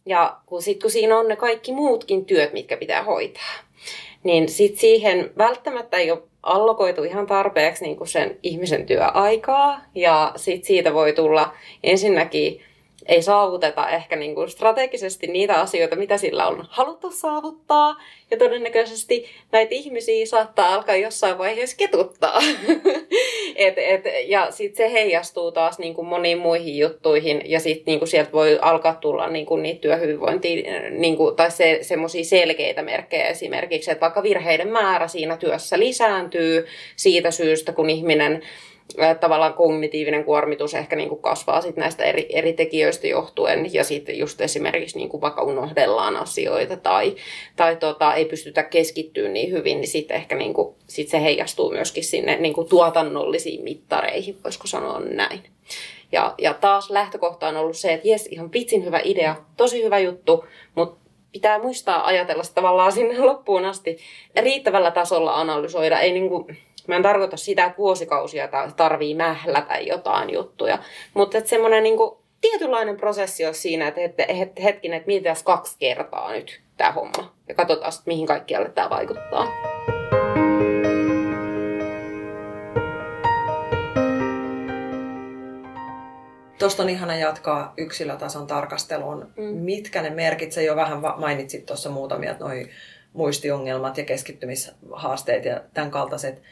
Ja 0.07 0.37
kun, 0.47 0.63
sit, 0.63 0.81
kun 0.81 0.91
siinä 0.91 1.19
on 1.19 1.29
ne 1.29 1.37
kaikki 1.37 1.73
muutkin 1.73 2.25
työt, 2.25 2.53
mitkä 2.53 2.77
pitää 2.77 3.03
hoitaa, 3.03 3.53
niin 4.25 4.49
sit 4.49 4.79
siihen 4.79 5.31
välttämättä 5.39 5.97
ei 5.97 6.11
ole 6.11 6.23
allokoitu 6.43 7.05
ihan 7.05 7.27
tarpeeksi 7.27 7.85
niin 7.85 7.97
kuin 7.97 8.09
sen 8.09 8.39
ihmisen 8.43 8.87
työaikaa. 8.87 9.81
Ja 9.95 10.33
sit 10.37 10.65
siitä 10.65 10.95
voi 10.95 11.13
tulla 11.13 11.55
ensinnäkin 11.85 12.63
ei 13.09 13.23
saavuteta 13.23 13.91
ehkä 13.91 14.17
niin 14.17 14.35
kuin 14.35 14.49
strategisesti 14.49 15.27
niitä 15.27 15.61
asioita, 15.61 15.97
mitä 15.97 16.19
sillä 16.19 16.47
on 16.47 16.65
haluttu 16.69 17.11
saavuttaa. 17.11 17.97
Ja 18.31 18.37
todennäköisesti 18.37 19.27
näitä 19.53 19.75
ihmisiä 19.75 20.27
saattaa 20.27 20.75
alkaa 20.75 20.97
jossain 20.97 21.39
vaiheessa 21.39 21.77
ketuttaa. 21.77 22.41
et, 23.57 23.75
et, 23.77 24.05
ja 24.25 24.51
sitten 24.51 24.77
se 24.77 24.93
heijastuu 24.93 25.53
taas 25.53 25.79
niin 25.79 25.95
kuin 25.95 26.07
moniin 26.07 26.39
muihin 26.39 26.79
juttuihin. 26.79 27.43
Ja 27.45 27.61
sitten 27.61 27.85
niin 27.87 27.99
kuin 27.99 28.09
sieltä 28.09 28.33
voi 28.33 28.59
alkaa 28.63 28.95
tulla 28.95 29.29
niin 29.29 29.47
kuin 29.47 29.63
niitä 29.63 29.81
työhyvinvointia 29.81 30.81
niin 30.91 31.17
kuin, 31.17 31.37
tai 31.37 31.51
se, 31.51 31.79
semmoisia 31.83 32.25
selkeitä 32.25 32.83
merkkejä 32.83 33.29
esimerkiksi, 33.29 33.91
että 33.91 34.01
vaikka 34.01 34.23
virheiden 34.23 34.69
määrä 34.69 35.09
siinä 35.09 35.37
työssä 35.37 35.79
lisääntyy 35.79 36.67
siitä 36.97 37.31
syystä, 37.31 37.73
kun 37.73 37.91
ihminen 37.91 38.43
tavallaan 39.21 39.55
kognitiivinen 39.55 40.25
kuormitus 40.25 40.75
ehkä 40.75 40.97
niin 40.97 41.09
kuin 41.09 41.23
kasvaa 41.23 41.61
sit 41.61 41.77
näistä 41.77 42.05
eri, 42.05 42.27
eri 42.31 42.53
tekijöistä 42.53 43.07
johtuen 43.07 43.75
ja 43.75 43.85
sitten 43.85 44.19
just 44.19 44.41
esimerkiksi 44.41 44.99
niin 44.99 45.09
kuin 45.09 45.21
vaikka 45.21 45.43
unohdellaan 45.43 46.17
asioita 46.17 46.77
tai, 46.77 47.17
tai 47.57 47.77
tota, 47.77 48.15
ei 48.15 48.25
pystytä 48.25 48.63
keskittymään 48.63 49.33
niin 49.33 49.51
hyvin, 49.51 49.81
niin 49.81 49.89
sitten 49.89 50.17
ehkä 50.17 50.37
niin 50.37 50.55
kuin, 50.55 50.75
sit 50.87 51.09
se 51.09 51.23
heijastuu 51.23 51.71
myöskin 51.71 52.05
sinne 52.05 52.37
niin 52.37 52.55
kuin 52.55 52.69
tuotannollisiin 52.69 53.65
mittareihin, 53.65 54.37
voisiko 54.45 54.67
sanoa 54.67 55.01
näin. 55.01 55.43
Ja, 56.13 56.35
ja 56.39 56.55
taas 56.55 56.91
lähtökohta 56.91 57.49
on 57.49 57.57
ollut 57.57 57.77
se, 57.77 57.93
että 57.93 58.09
jes, 58.09 58.27
ihan 58.27 58.53
vitsin 58.53 58.85
hyvä 58.85 59.01
idea, 59.05 59.37
tosi 59.57 59.85
hyvä 59.85 59.99
juttu, 59.99 60.45
mutta 60.75 61.09
pitää 61.33 61.59
muistaa 61.59 62.07
ajatella 62.07 62.43
sitä 62.43 62.55
tavallaan 62.55 62.93
sinne 62.93 63.19
loppuun 63.19 63.65
asti 63.65 63.99
riittävällä 64.41 64.91
tasolla 64.91 65.41
analysoida. 65.41 66.01
Ei 66.01 66.13
niin 66.13 66.29
kuin, 66.29 66.59
Mä 66.89 66.97
en 66.97 67.03
tarkoita 67.03 67.37
sitä, 67.37 67.65
että 67.65 67.79
vuosikausia 67.79 68.49
tarvii 68.77 69.15
mählätä 69.15 69.79
jotain 69.79 70.33
juttuja, 70.33 70.79
mutta 71.15 71.39
että 71.39 71.51
semmoinen 71.51 71.83
niin 71.83 71.99
tietynlainen 72.41 72.97
prosessi 72.97 73.47
on 73.47 73.55
siinä, 73.55 73.89
että, 73.89 74.01
että, 74.01 74.25
että 74.29 74.63
hetkinen, 74.63 74.97
että 74.97 75.07
mietitään 75.07 75.37
kaksi 75.45 75.77
kertaa 75.79 76.33
nyt 76.33 76.61
tämä 76.77 76.93
homma 76.93 77.35
ja 77.49 77.55
katsotaan 77.55 77.93
sitten, 77.93 78.15
mihin 78.15 78.27
kaikkialle 78.27 78.69
tämä 78.69 78.91
vaikuttaa. 78.91 79.47
Tuosta 86.59 86.83
on 86.83 86.89
ihana 86.89 87.17
jatkaa 87.17 87.75
yksilötason 87.77 88.47
tarkasteluun. 88.47 89.33
Mm. 89.37 89.45
Mitkä 89.45 90.03
ne 90.03 90.11
merkitsee? 90.11 90.65
Jo 90.65 90.77
vähän 90.77 91.01
mainitsit 91.17 91.67
tuossa 91.67 91.91
muutamia, 91.91 92.35
noin 92.41 92.71
muistiongelmat 93.13 93.99
ja 93.99 94.05
keskittymishaasteet 94.05 95.45
ja 95.45 95.61
tämän 95.75 95.91
kaltaiset 95.91 96.43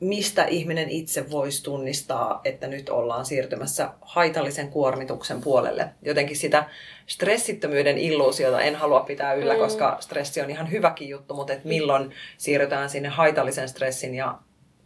mistä 0.00 0.44
ihminen 0.44 0.90
itse 0.90 1.30
voisi 1.30 1.62
tunnistaa, 1.62 2.40
että 2.44 2.66
nyt 2.66 2.88
ollaan 2.88 3.26
siirtymässä 3.26 3.90
haitallisen 4.00 4.68
kuormituksen 4.68 5.40
puolelle. 5.40 5.88
Jotenkin 6.02 6.36
sitä 6.36 6.64
stressittömyyden 7.06 7.98
illuusiota 7.98 8.60
en 8.60 8.76
halua 8.76 9.00
pitää 9.00 9.34
yllä, 9.34 9.54
mm. 9.54 9.60
koska 9.60 9.96
stressi 10.00 10.40
on 10.40 10.50
ihan 10.50 10.70
hyväkin 10.70 11.08
juttu, 11.08 11.34
mutta 11.34 11.52
että 11.52 11.68
milloin 11.68 12.10
siirrytään 12.38 12.90
sinne 12.90 13.08
haitallisen 13.08 13.68
stressin 13.68 14.14
ja 14.14 14.38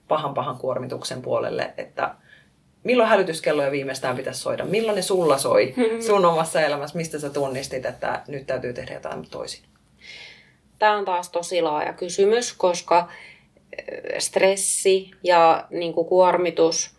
pahan 0.09 0.35
pahan 0.35 0.57
kuormituksen 0.57 1.23
puolelle, 1.23 1.75
että 1.77 2.15
milloin 2.85 3.09
hälytyskelloja 3.09 3.71
viimeistään 3.71 4.17
pitäisi 4.17 4.41
soida, 4.41 4.65
milloin 4.65 4.97
ne 4.97 5.03
sulla 5.03 5.39
soi 5.39 5.75
sun 6.07 6.25
omassa 6.25 6.61
elämässä, 6.61 6.97
mistä 6.97 7.19
sä 7.19 7.31
tunnistit, 7.31 7.87
että 7.87 8.23
nyt 8.29 8.47
täytyy 8.47 8.73
tehdä 8.73 8.95
jotain 8.95 9.31
toisin? 9.31 9.65
Tämä 10.79 10.97
on 10.97 11.05
taas 11.05 11.31
tosi 11.31 11.63
laaja 11.63 11.93
kysymys, 11.93 12.53
koska 12.53 13.09
stressi 14.19 15.11
ja 15.23 15.65
niin 15.71 15.93
kuin 15.93 16.07
kuormitus, 16.07 16.91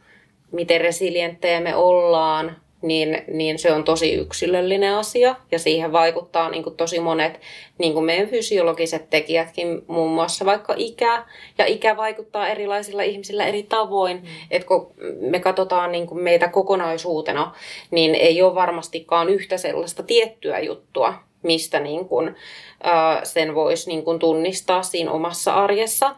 miten 0.51 0.81
resilienttejä 0.81 1.59
me 1.59 1.75
ollaan, 1.75 2.55
niin, 2.81 3.23
niin 3.27 3.59
se 3.59 3.71
on 3.71 3.83
tosi 3.83 4.13
yksilöllinen 4.13 4.93
asia 4.93 5.35
ja 5.51 5.59
siihen 5.59 5.91
vaikuttaa 5.91 6.49
niin 6.49 6.63
kuin 6.63 6.77
tosi 6.77 6.99
monet 6.99 7.39
niin 7.77 7.93
kuin 7.93 8.05
meidän 8.05 8.27
fysiologiset 8.27 9.09
tekijätkin, 9.09 9.81
muun 9.87 10.11
muassa 10.11 10.45
vaikka 10.45 10.73
ikä. 10.77 11.25
Ja 11.57 11.65
ikä 11.65 11.97
vaikuttaa 11.97 12.47
erilaisilla 12.47 13.03
ihmisillä 13.03 13.45
eri 13.45 13.63
tavoin. 13.63 14.17
Mm. 14.17 14.27
että 14.51 14.67
kun 14.67 14.91
me 15.19 15.39
katsotaan 15.39 15.91
niin 15.91 16.07
kuin 16.07 16.23
meitä 16.23 16.47
kokonaisuutena, 16.47 17.55
niin 17.91 18.15
ei 18.15 18.41
ole 18.41 18.55
varmastikaan 18.55 19.29
yhtä 19.29 19.57
sellaista 19.57 20.03
tiettyä 20.03 20.59
juttua, 20.59 21.13
mistä 21.43 21.79
niin 21.79 22.07
kuin, 22.07 22.35
ää, 22.83 23.25
sen 23.25 23.55
voisi 23.55 23.89
niin 23.89 24.03
kuin 24.03 24.19
tunnistaa 24.19 24.83
siinä 24.83 25.11
omassa 25.11 25.53
arjessa. 25.53 26.15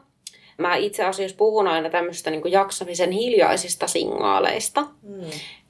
Mä 0.57 0.75
itse 0.75 1.03
asiassa 1.03 1.37
puhun 1.37 1.67
aina 1.67 1.89
tämmöistä 1.89 2.31
niin 2.31 2.51
jaksamisen 2.51 3.11
hiljaisista 3.11 3.87
signaaleista. 3.87 4.81
Mm. 5.01 5.21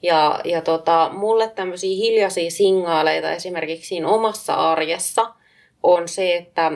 Ja, 0.01 0.39
ja 0.45 0.61
tota, 0.61 1.09
mulle 1.13 1.49
tämmöisiä 1.49 1.95
hiljaisia 1.95 2.51
signaaleita 2.51 3.31
esimerkiksi 3.31 3.87
siinä 3.87 4.07
omassa 4.07 4.53
arjessa 4.53 5.33
on 5.83 6.07
se, 6.07 6.35
että 6.35 6.71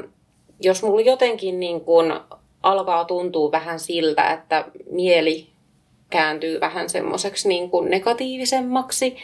jos 0.62 0.84
mulla 0.84 1.02
jotenkin 1.02 1.60
niin 1.60 1.82
kuin 1.82 2.14
alkaa 2.64 3.06
tuntua 3.06 3.52
vähän 3.52 3.80
siltä, 3.80 4.34
että 4.34 4.66
mieli 4.90 5.48
kääntyy 6.10 6.60
vähän 6.60 6.90
semmoiseksi 6.90 7.48
niin 7.48 7.70
kuin 7.70 7.90
negatiivisemmaksi 7.90 9.18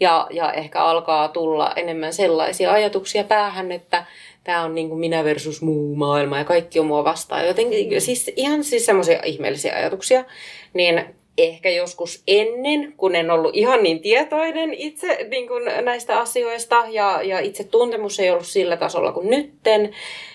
ja, 0.00 0.26
ja 0.30 0.52
ehkä 0.52 0.80
alkaa 0.80 1.28
tulla 1.28 1.72
enemmän 1.76 2.12
sellaisia 2.12 2.72
ajatuksia 2.72 3.24
päähän, 3.24 3.72
että 3.72 4.04
tämä 4.44 4.62
on 4.62 4.74
niin 4.74 4.88
kuin 4.88 5.00
minä 5.00 5.24
versus 5.24 5.62
muu 5.62 5.96
maailma 5.96 6.38
ja 6.38 6.44
kaikki 6.44 6.80
on 6.80 6.86
mua 6.86 7.04
vastaan. 7.04 7.46
Jotenkin, 7.46 8.00
siis 8.00 8.32
ihan 8.36 8.64
siis 8.64 8.86
semmoisia 8.86 9.20
ihmeellisiä 9.24 9.74
ajatuksia, 9.74 10.24
niin 10.74 11.04
ehkä 11.38 11.70
joskus 11.70 12.22
ennen, 12.26 12.94
kun 12.96 13.14
en 13.14 13.30
ollut 13.30 13.56
ihan 13.56 13.82
niin 13.82 14.00
tietoinen 14.00 14.74
itse 14.74 15.26
niin 15.30 15.48
kuin 15.48 15.64
näistä 15.84 16.20
asioista 16.20 16.84
ja, 16.90 17.22
ja 17.22 17.38
itse 17.38 17.64
tuntemus 17.64 18.20
ei 18.20 18.30
ollut 18.30 18.46
sillä 18.46 18.76
tasolla 18.76 19.12
kuin 19.12 19.30
nytten, 19.30 19.94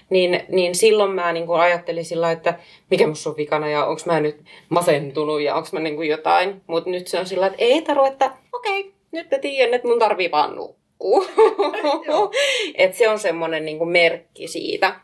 niin, 0.10 0.44
niin 0.50 0.76
silloin 0.76 1.12
mä 1.12 1.34
niin 1.34 1.48
kuin 1.48 1.60
ajattelin 1.60 2.06
sillä, 2.06 2.32
että 2.32 2.60
mikä 2.92 3.08
musta 3.08 3.30
on 3.30 3.38
vikana 3.38 3.70
ja 3.70 3.86
onko 3.86 4.02
mä 4.06 4.20
nyt 4.20 4.38
masentunut 4.70 5.42
ja 5.42 5.56
onko 5.56 5.70
mä 5.72 5.80
niin 5.80 5.96
kuin 5.96 6.10
jotain. 6.10 6.62
Mutta 6.68 6.90
nyt 6.90 7.08
se 7.08 7.20
on 7.20 7.26
sillä, 7.26 7.48
että 7.48 7.64
ei 7.64 7.82
tarvitse, 7.82 8.12
että 8.12 8.32
okei, 8.54 8.80
okay, 8.80 8.92
nyt 9.12 9.32
mä 9.32 9.38
tiedän, 9.38 9.74
että 9.74 9.88
mun 9.88 10.00
tarvii 10.00 10.32
vaan 10.32 10.56
nukkua. 11.04 12.32
että 12.76 12.98
se 12.98 13.10
on 13.10 13.20
semmoinen 13.20 13.66
niin 13.66 13.78
kuin 13.78 13.90
merkki 13.90 14.48
siitä, 14.48 15.00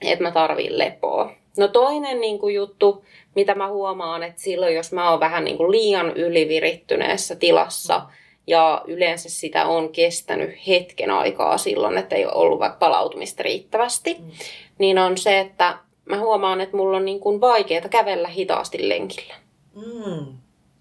että 0.00 0.22
mä 0.22 0.30
tarviin 0.30 0.78
lepoa. 0.78 1.32
No 1.56 1.68
toinen 1.68 2.20
niin 2.20 2.38
kuin 2.38 2.54
juttu, 2.54 3.04
mitä 3.34 3.54
mä 3.54 3.68
huomaan, 3.68 4.22
että 4.22 4.42
silloin 4.42 4.74
jos 4.74 4.92
mä 4.92 5.10
oon 5.10 5.20
vähän 5.20 5.44
niin 5.44 5.56
kuin 5.56 5.70
liian 5.70 6.16
ylivirittyneessä 6.16 7.36
tilassa, 7.36 8.02
ja 8.46 8.82
yleensä 8.86 9.28
sitä 9.28 9.66
on 9.66 9.88
kestänyt 9.88 10.50
hetken 10.66 11.10
aikaa 11.10 11.58
silloin, 11.58 11.98
että 11.98 12.16
ei 12.16 12.24
ole 12.24 12.34
ollut 12.34 12.58
vaikka 12.58 12.78
palautumista 12.78 13.42
riittävästi, 13.42 14.16
mm. 14.18 14.30
niin 14.78 14.98
on 14.98 15.18
se, 15.18 15.40
että 15.40 15.78
mä 16.04 16.18
huomaan, 16.18 16.60
että 16.60 16.76
mulla 16.76 16.96
on 16.96 17.04
niin 17.04 17.20
kuin 17.20 17.40
vaikeaa 17.40 17.88
kävellä 17.88 18.28
hitaasti 18.28 18.88
lenkillä. 18.88 19.34
Mm. 19.74 20.26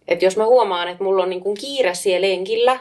Et 0.08 0.22
jos 0.22 0.38
mä 0.38 0.46
huomaan, 0.46 0.88
että 0.88 1.04
mulla 1.04 1.24
on 1.24 1.30
niin 1.30 1.42
kuin 1.42 1.58
kiire 1.58 1.96
siellä 1.96 2.28
lenkillä, 2.28 2.80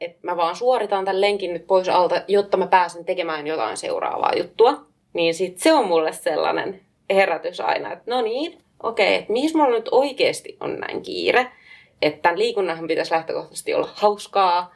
että 0.00 0.18
mä 0.22 0.36
vaan 0.36 0.56
suoritan 0.56 1.04
tämän 1.04 1.20
lenkin 1.20 1.52
nyt 1.52 1.66
pois 1.66 1.88
alta, 1.88 2.22
jotta 2.28 2.56
mä 2.56 2.66
pääsen 2.66 3.04
tekemään 3.04 3.46
jotain 3.46 3.76
seuraavaa 3.76 4.34
juttua, 4.36 4.86
niin 5.12 5.34
sit 5.34 5.58
se 5.58 5.72
on 5.72 5.88
mulle 5.88 6.12
sellainen 6.12 6.80
herätys 7.10 7.60
aina, 7.60 7.92
että 7.92 8.10
no 8.10 8.22
niin, 8.22 8.58
okei, 8.82 9.06
okay, 9.06 9.18
että 9.18 9.32
mihin 9.32 9.50
mulla 9.54 9.70
nyt 9.70 9.88
oikeasti 9.90 10.56
on 10.60 10.74
näin 10.74 11.02
kiire. 11.02 11.46
Että 12.02 12.22
tämän 12.22 12.38
liikunnanhan 12.38 12.88
pitäisi 12.88 13.12
lähtökohtaisesti 13.12 13.74
olla 13.74 13.88
hauskaa. 13.94 14.74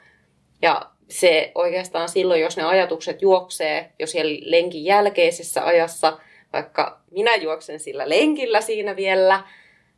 Ja 0.63 0.91
se 1.09 1.53
oikeastaan 1.55 2.09
silloin, 2.09 2.41
jos 2.41 2.57
ne 2.57 2.63
ajatukset 2.63 3.23
juoksee 3.23 3.93
jo 3.99 4.07
siellä 4.07 4.39
lenkin 4.45 4.85
jälkeisessä 4.85 5.67
ajassa, 5.67 6.19
vaikka 6.53 7.01
minä 7.11 7.37
juoksen 7.37 7.81
sillä 7.81 8.09
lenkillä 8.09 8.61
siinä 8.61 8.97
vielä, 8.97 9.43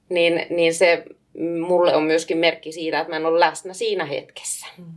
niin, 0.09 0.47
niin 0.51 0.75
se 0.75 1.05
mulle 1.69 1.95
on 1.95 2.03
myöskin 2.03 2.39
merkki 2.39 2.73
siitä, 2.73 3.01
että 3.01 3.11
mä 3.11 3.17
en 3.17 3.27
ole 3.27 3.41
läsnä 3.41 3.75
siinä 3.75 4.05
hetkessä. 4.05 4.67
Hmm. 4.77 4.93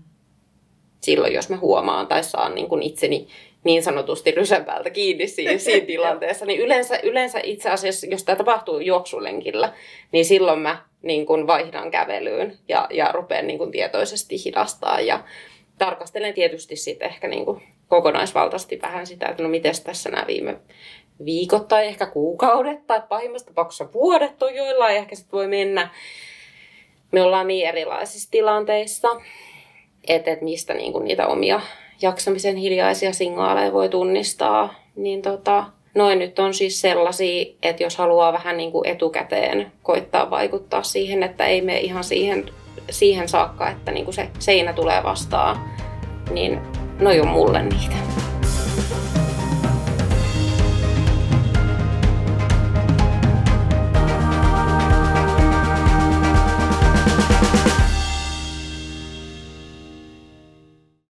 Silloin, 1.01 1.33
jos 1.33 1.49
mä 1.49 1.57
huomaan 1.57 2.07
tai 2.07 2.23
saan 2.23 2.55
niin 2.55 2.69
kuin 2.69 2.83
itseni 2.83 3.27
niin 3.63 3.83
sanotusti 3.83 4.31
rysäpäältä 4.31 4.89
kiinni 4.89 5.27
siinä, 5.27 5.57
siinä 5.67 5.86
tilanteessa, 5.86 6.45
niin 6.45 6.60
yleensä, 6.60 6.99
yleensä 7.03 7.39
itse 7.43 7.69
asiassa, 7.69 8.07
jos 8.07 8.23
tämä 8.23 8.36
tapahtuu 8.36 8.79
juoksulenkillä, 8.79 9.73
niin 10.12 10.25
silloin 10.25 10.60
mä 10.60 10.83
niin 11.01 11.25
kuin 11.25 11.47
vaihdan 11.47 11.91
kävelyyn 11.91 12.57
ja, 12.67 12.88
ja 12.91 13.12
rupean 13.12 13.47
niin 13.47 13.57
kuin 13.57 13.71
tietoisesti 13.71 14.36
hidastaa 14.45 15.01
ja 15.01 15.23
tarkastelen 15.77 16.33
tietysti 16.33 16.75
sitten 16.75 17.07
ehkä 17.10 17.27
niin 17.27 17.45
kuin 17.45 17.63
kokonaisvaltaisesti 17.88 18.81
vähän 18.81 19.07
sitä, 19.07 19.27
että 19.27 19.43
no 19.43 19.49
miten 19.49 19.73
tässä 19.83 20.10
nämä 20.10 20.27
viime 20.27 20.60
viikot 21.25 21.67
tai 21.67 21.88
ehkä 21.88 22.05
kuukaudet 22.05 22.88
tai 22.88 23.01
pahimmassa 23.10 23.47
tapauksessa 23.47 23.93
vuodet 23.93 24.43
on 24.43 24.55
joilla 24.55 24.89
ehkä 24.89 25.15
sitten 25.15 25.38
voi 25.38 25.47
mennä. 25.47 25.89
Me 27.12 27.21
ollaan 27.21 27.47
niin 27.47 27.67
erilaisissa 27.67 28.31
tilanteissa, 28.31 29.07
että 30.08 30.32
et 30.32 30.41
mistä 30.41 30.74
niin 30.74 30.93
kuin 30.93 31.06
niitä 31.06 31.28
omia 31.28 31.62
jaksamisen 32.02 32.56
hiljaisia 32.56 33.13
signaaleja 33.13 33.74
voi 33.74 33.89
tunnistaa, 33.89 34.74
niin 34.96 35.22
tota, 35.22 35.65
noin 35.96 36.20
nyt 36.20 36.39
on 36.39 36.54
siis 36.54 36.82
sellaisia, 36.82 37.46
että 37.63 37.84
jos 37.84 37.98
haluaa 37.98 38.34
vähän 38.34 38.58
niin 38.58 38.72
kuin 38.72 38.88
etukäteen 38.88 39.72
koittaa 39.84 40.30
vaikuttaa 40.30 40.84
siihen, 40.84 41.24
että 41.24 41.46
ei 41.46 41.62
me 41.62 41.80
ihan 41.80 42.04
siihen, 42.04 42.50
siihen 42.89 43.28
saakka, 43.28 43.70
että 43.70 43.91
niin 43.91 44.06
kuin 44.06 44.15
se 44.15 44.30
seinä 44.39 44.74
tulee 44.74 45.04
vastaan, 45.04 45.58
niin 46.32 46.60
noin 47.00 47.22
on 47.22 47.28
mulle 47.28 47.63
niitä. 47.63 48.16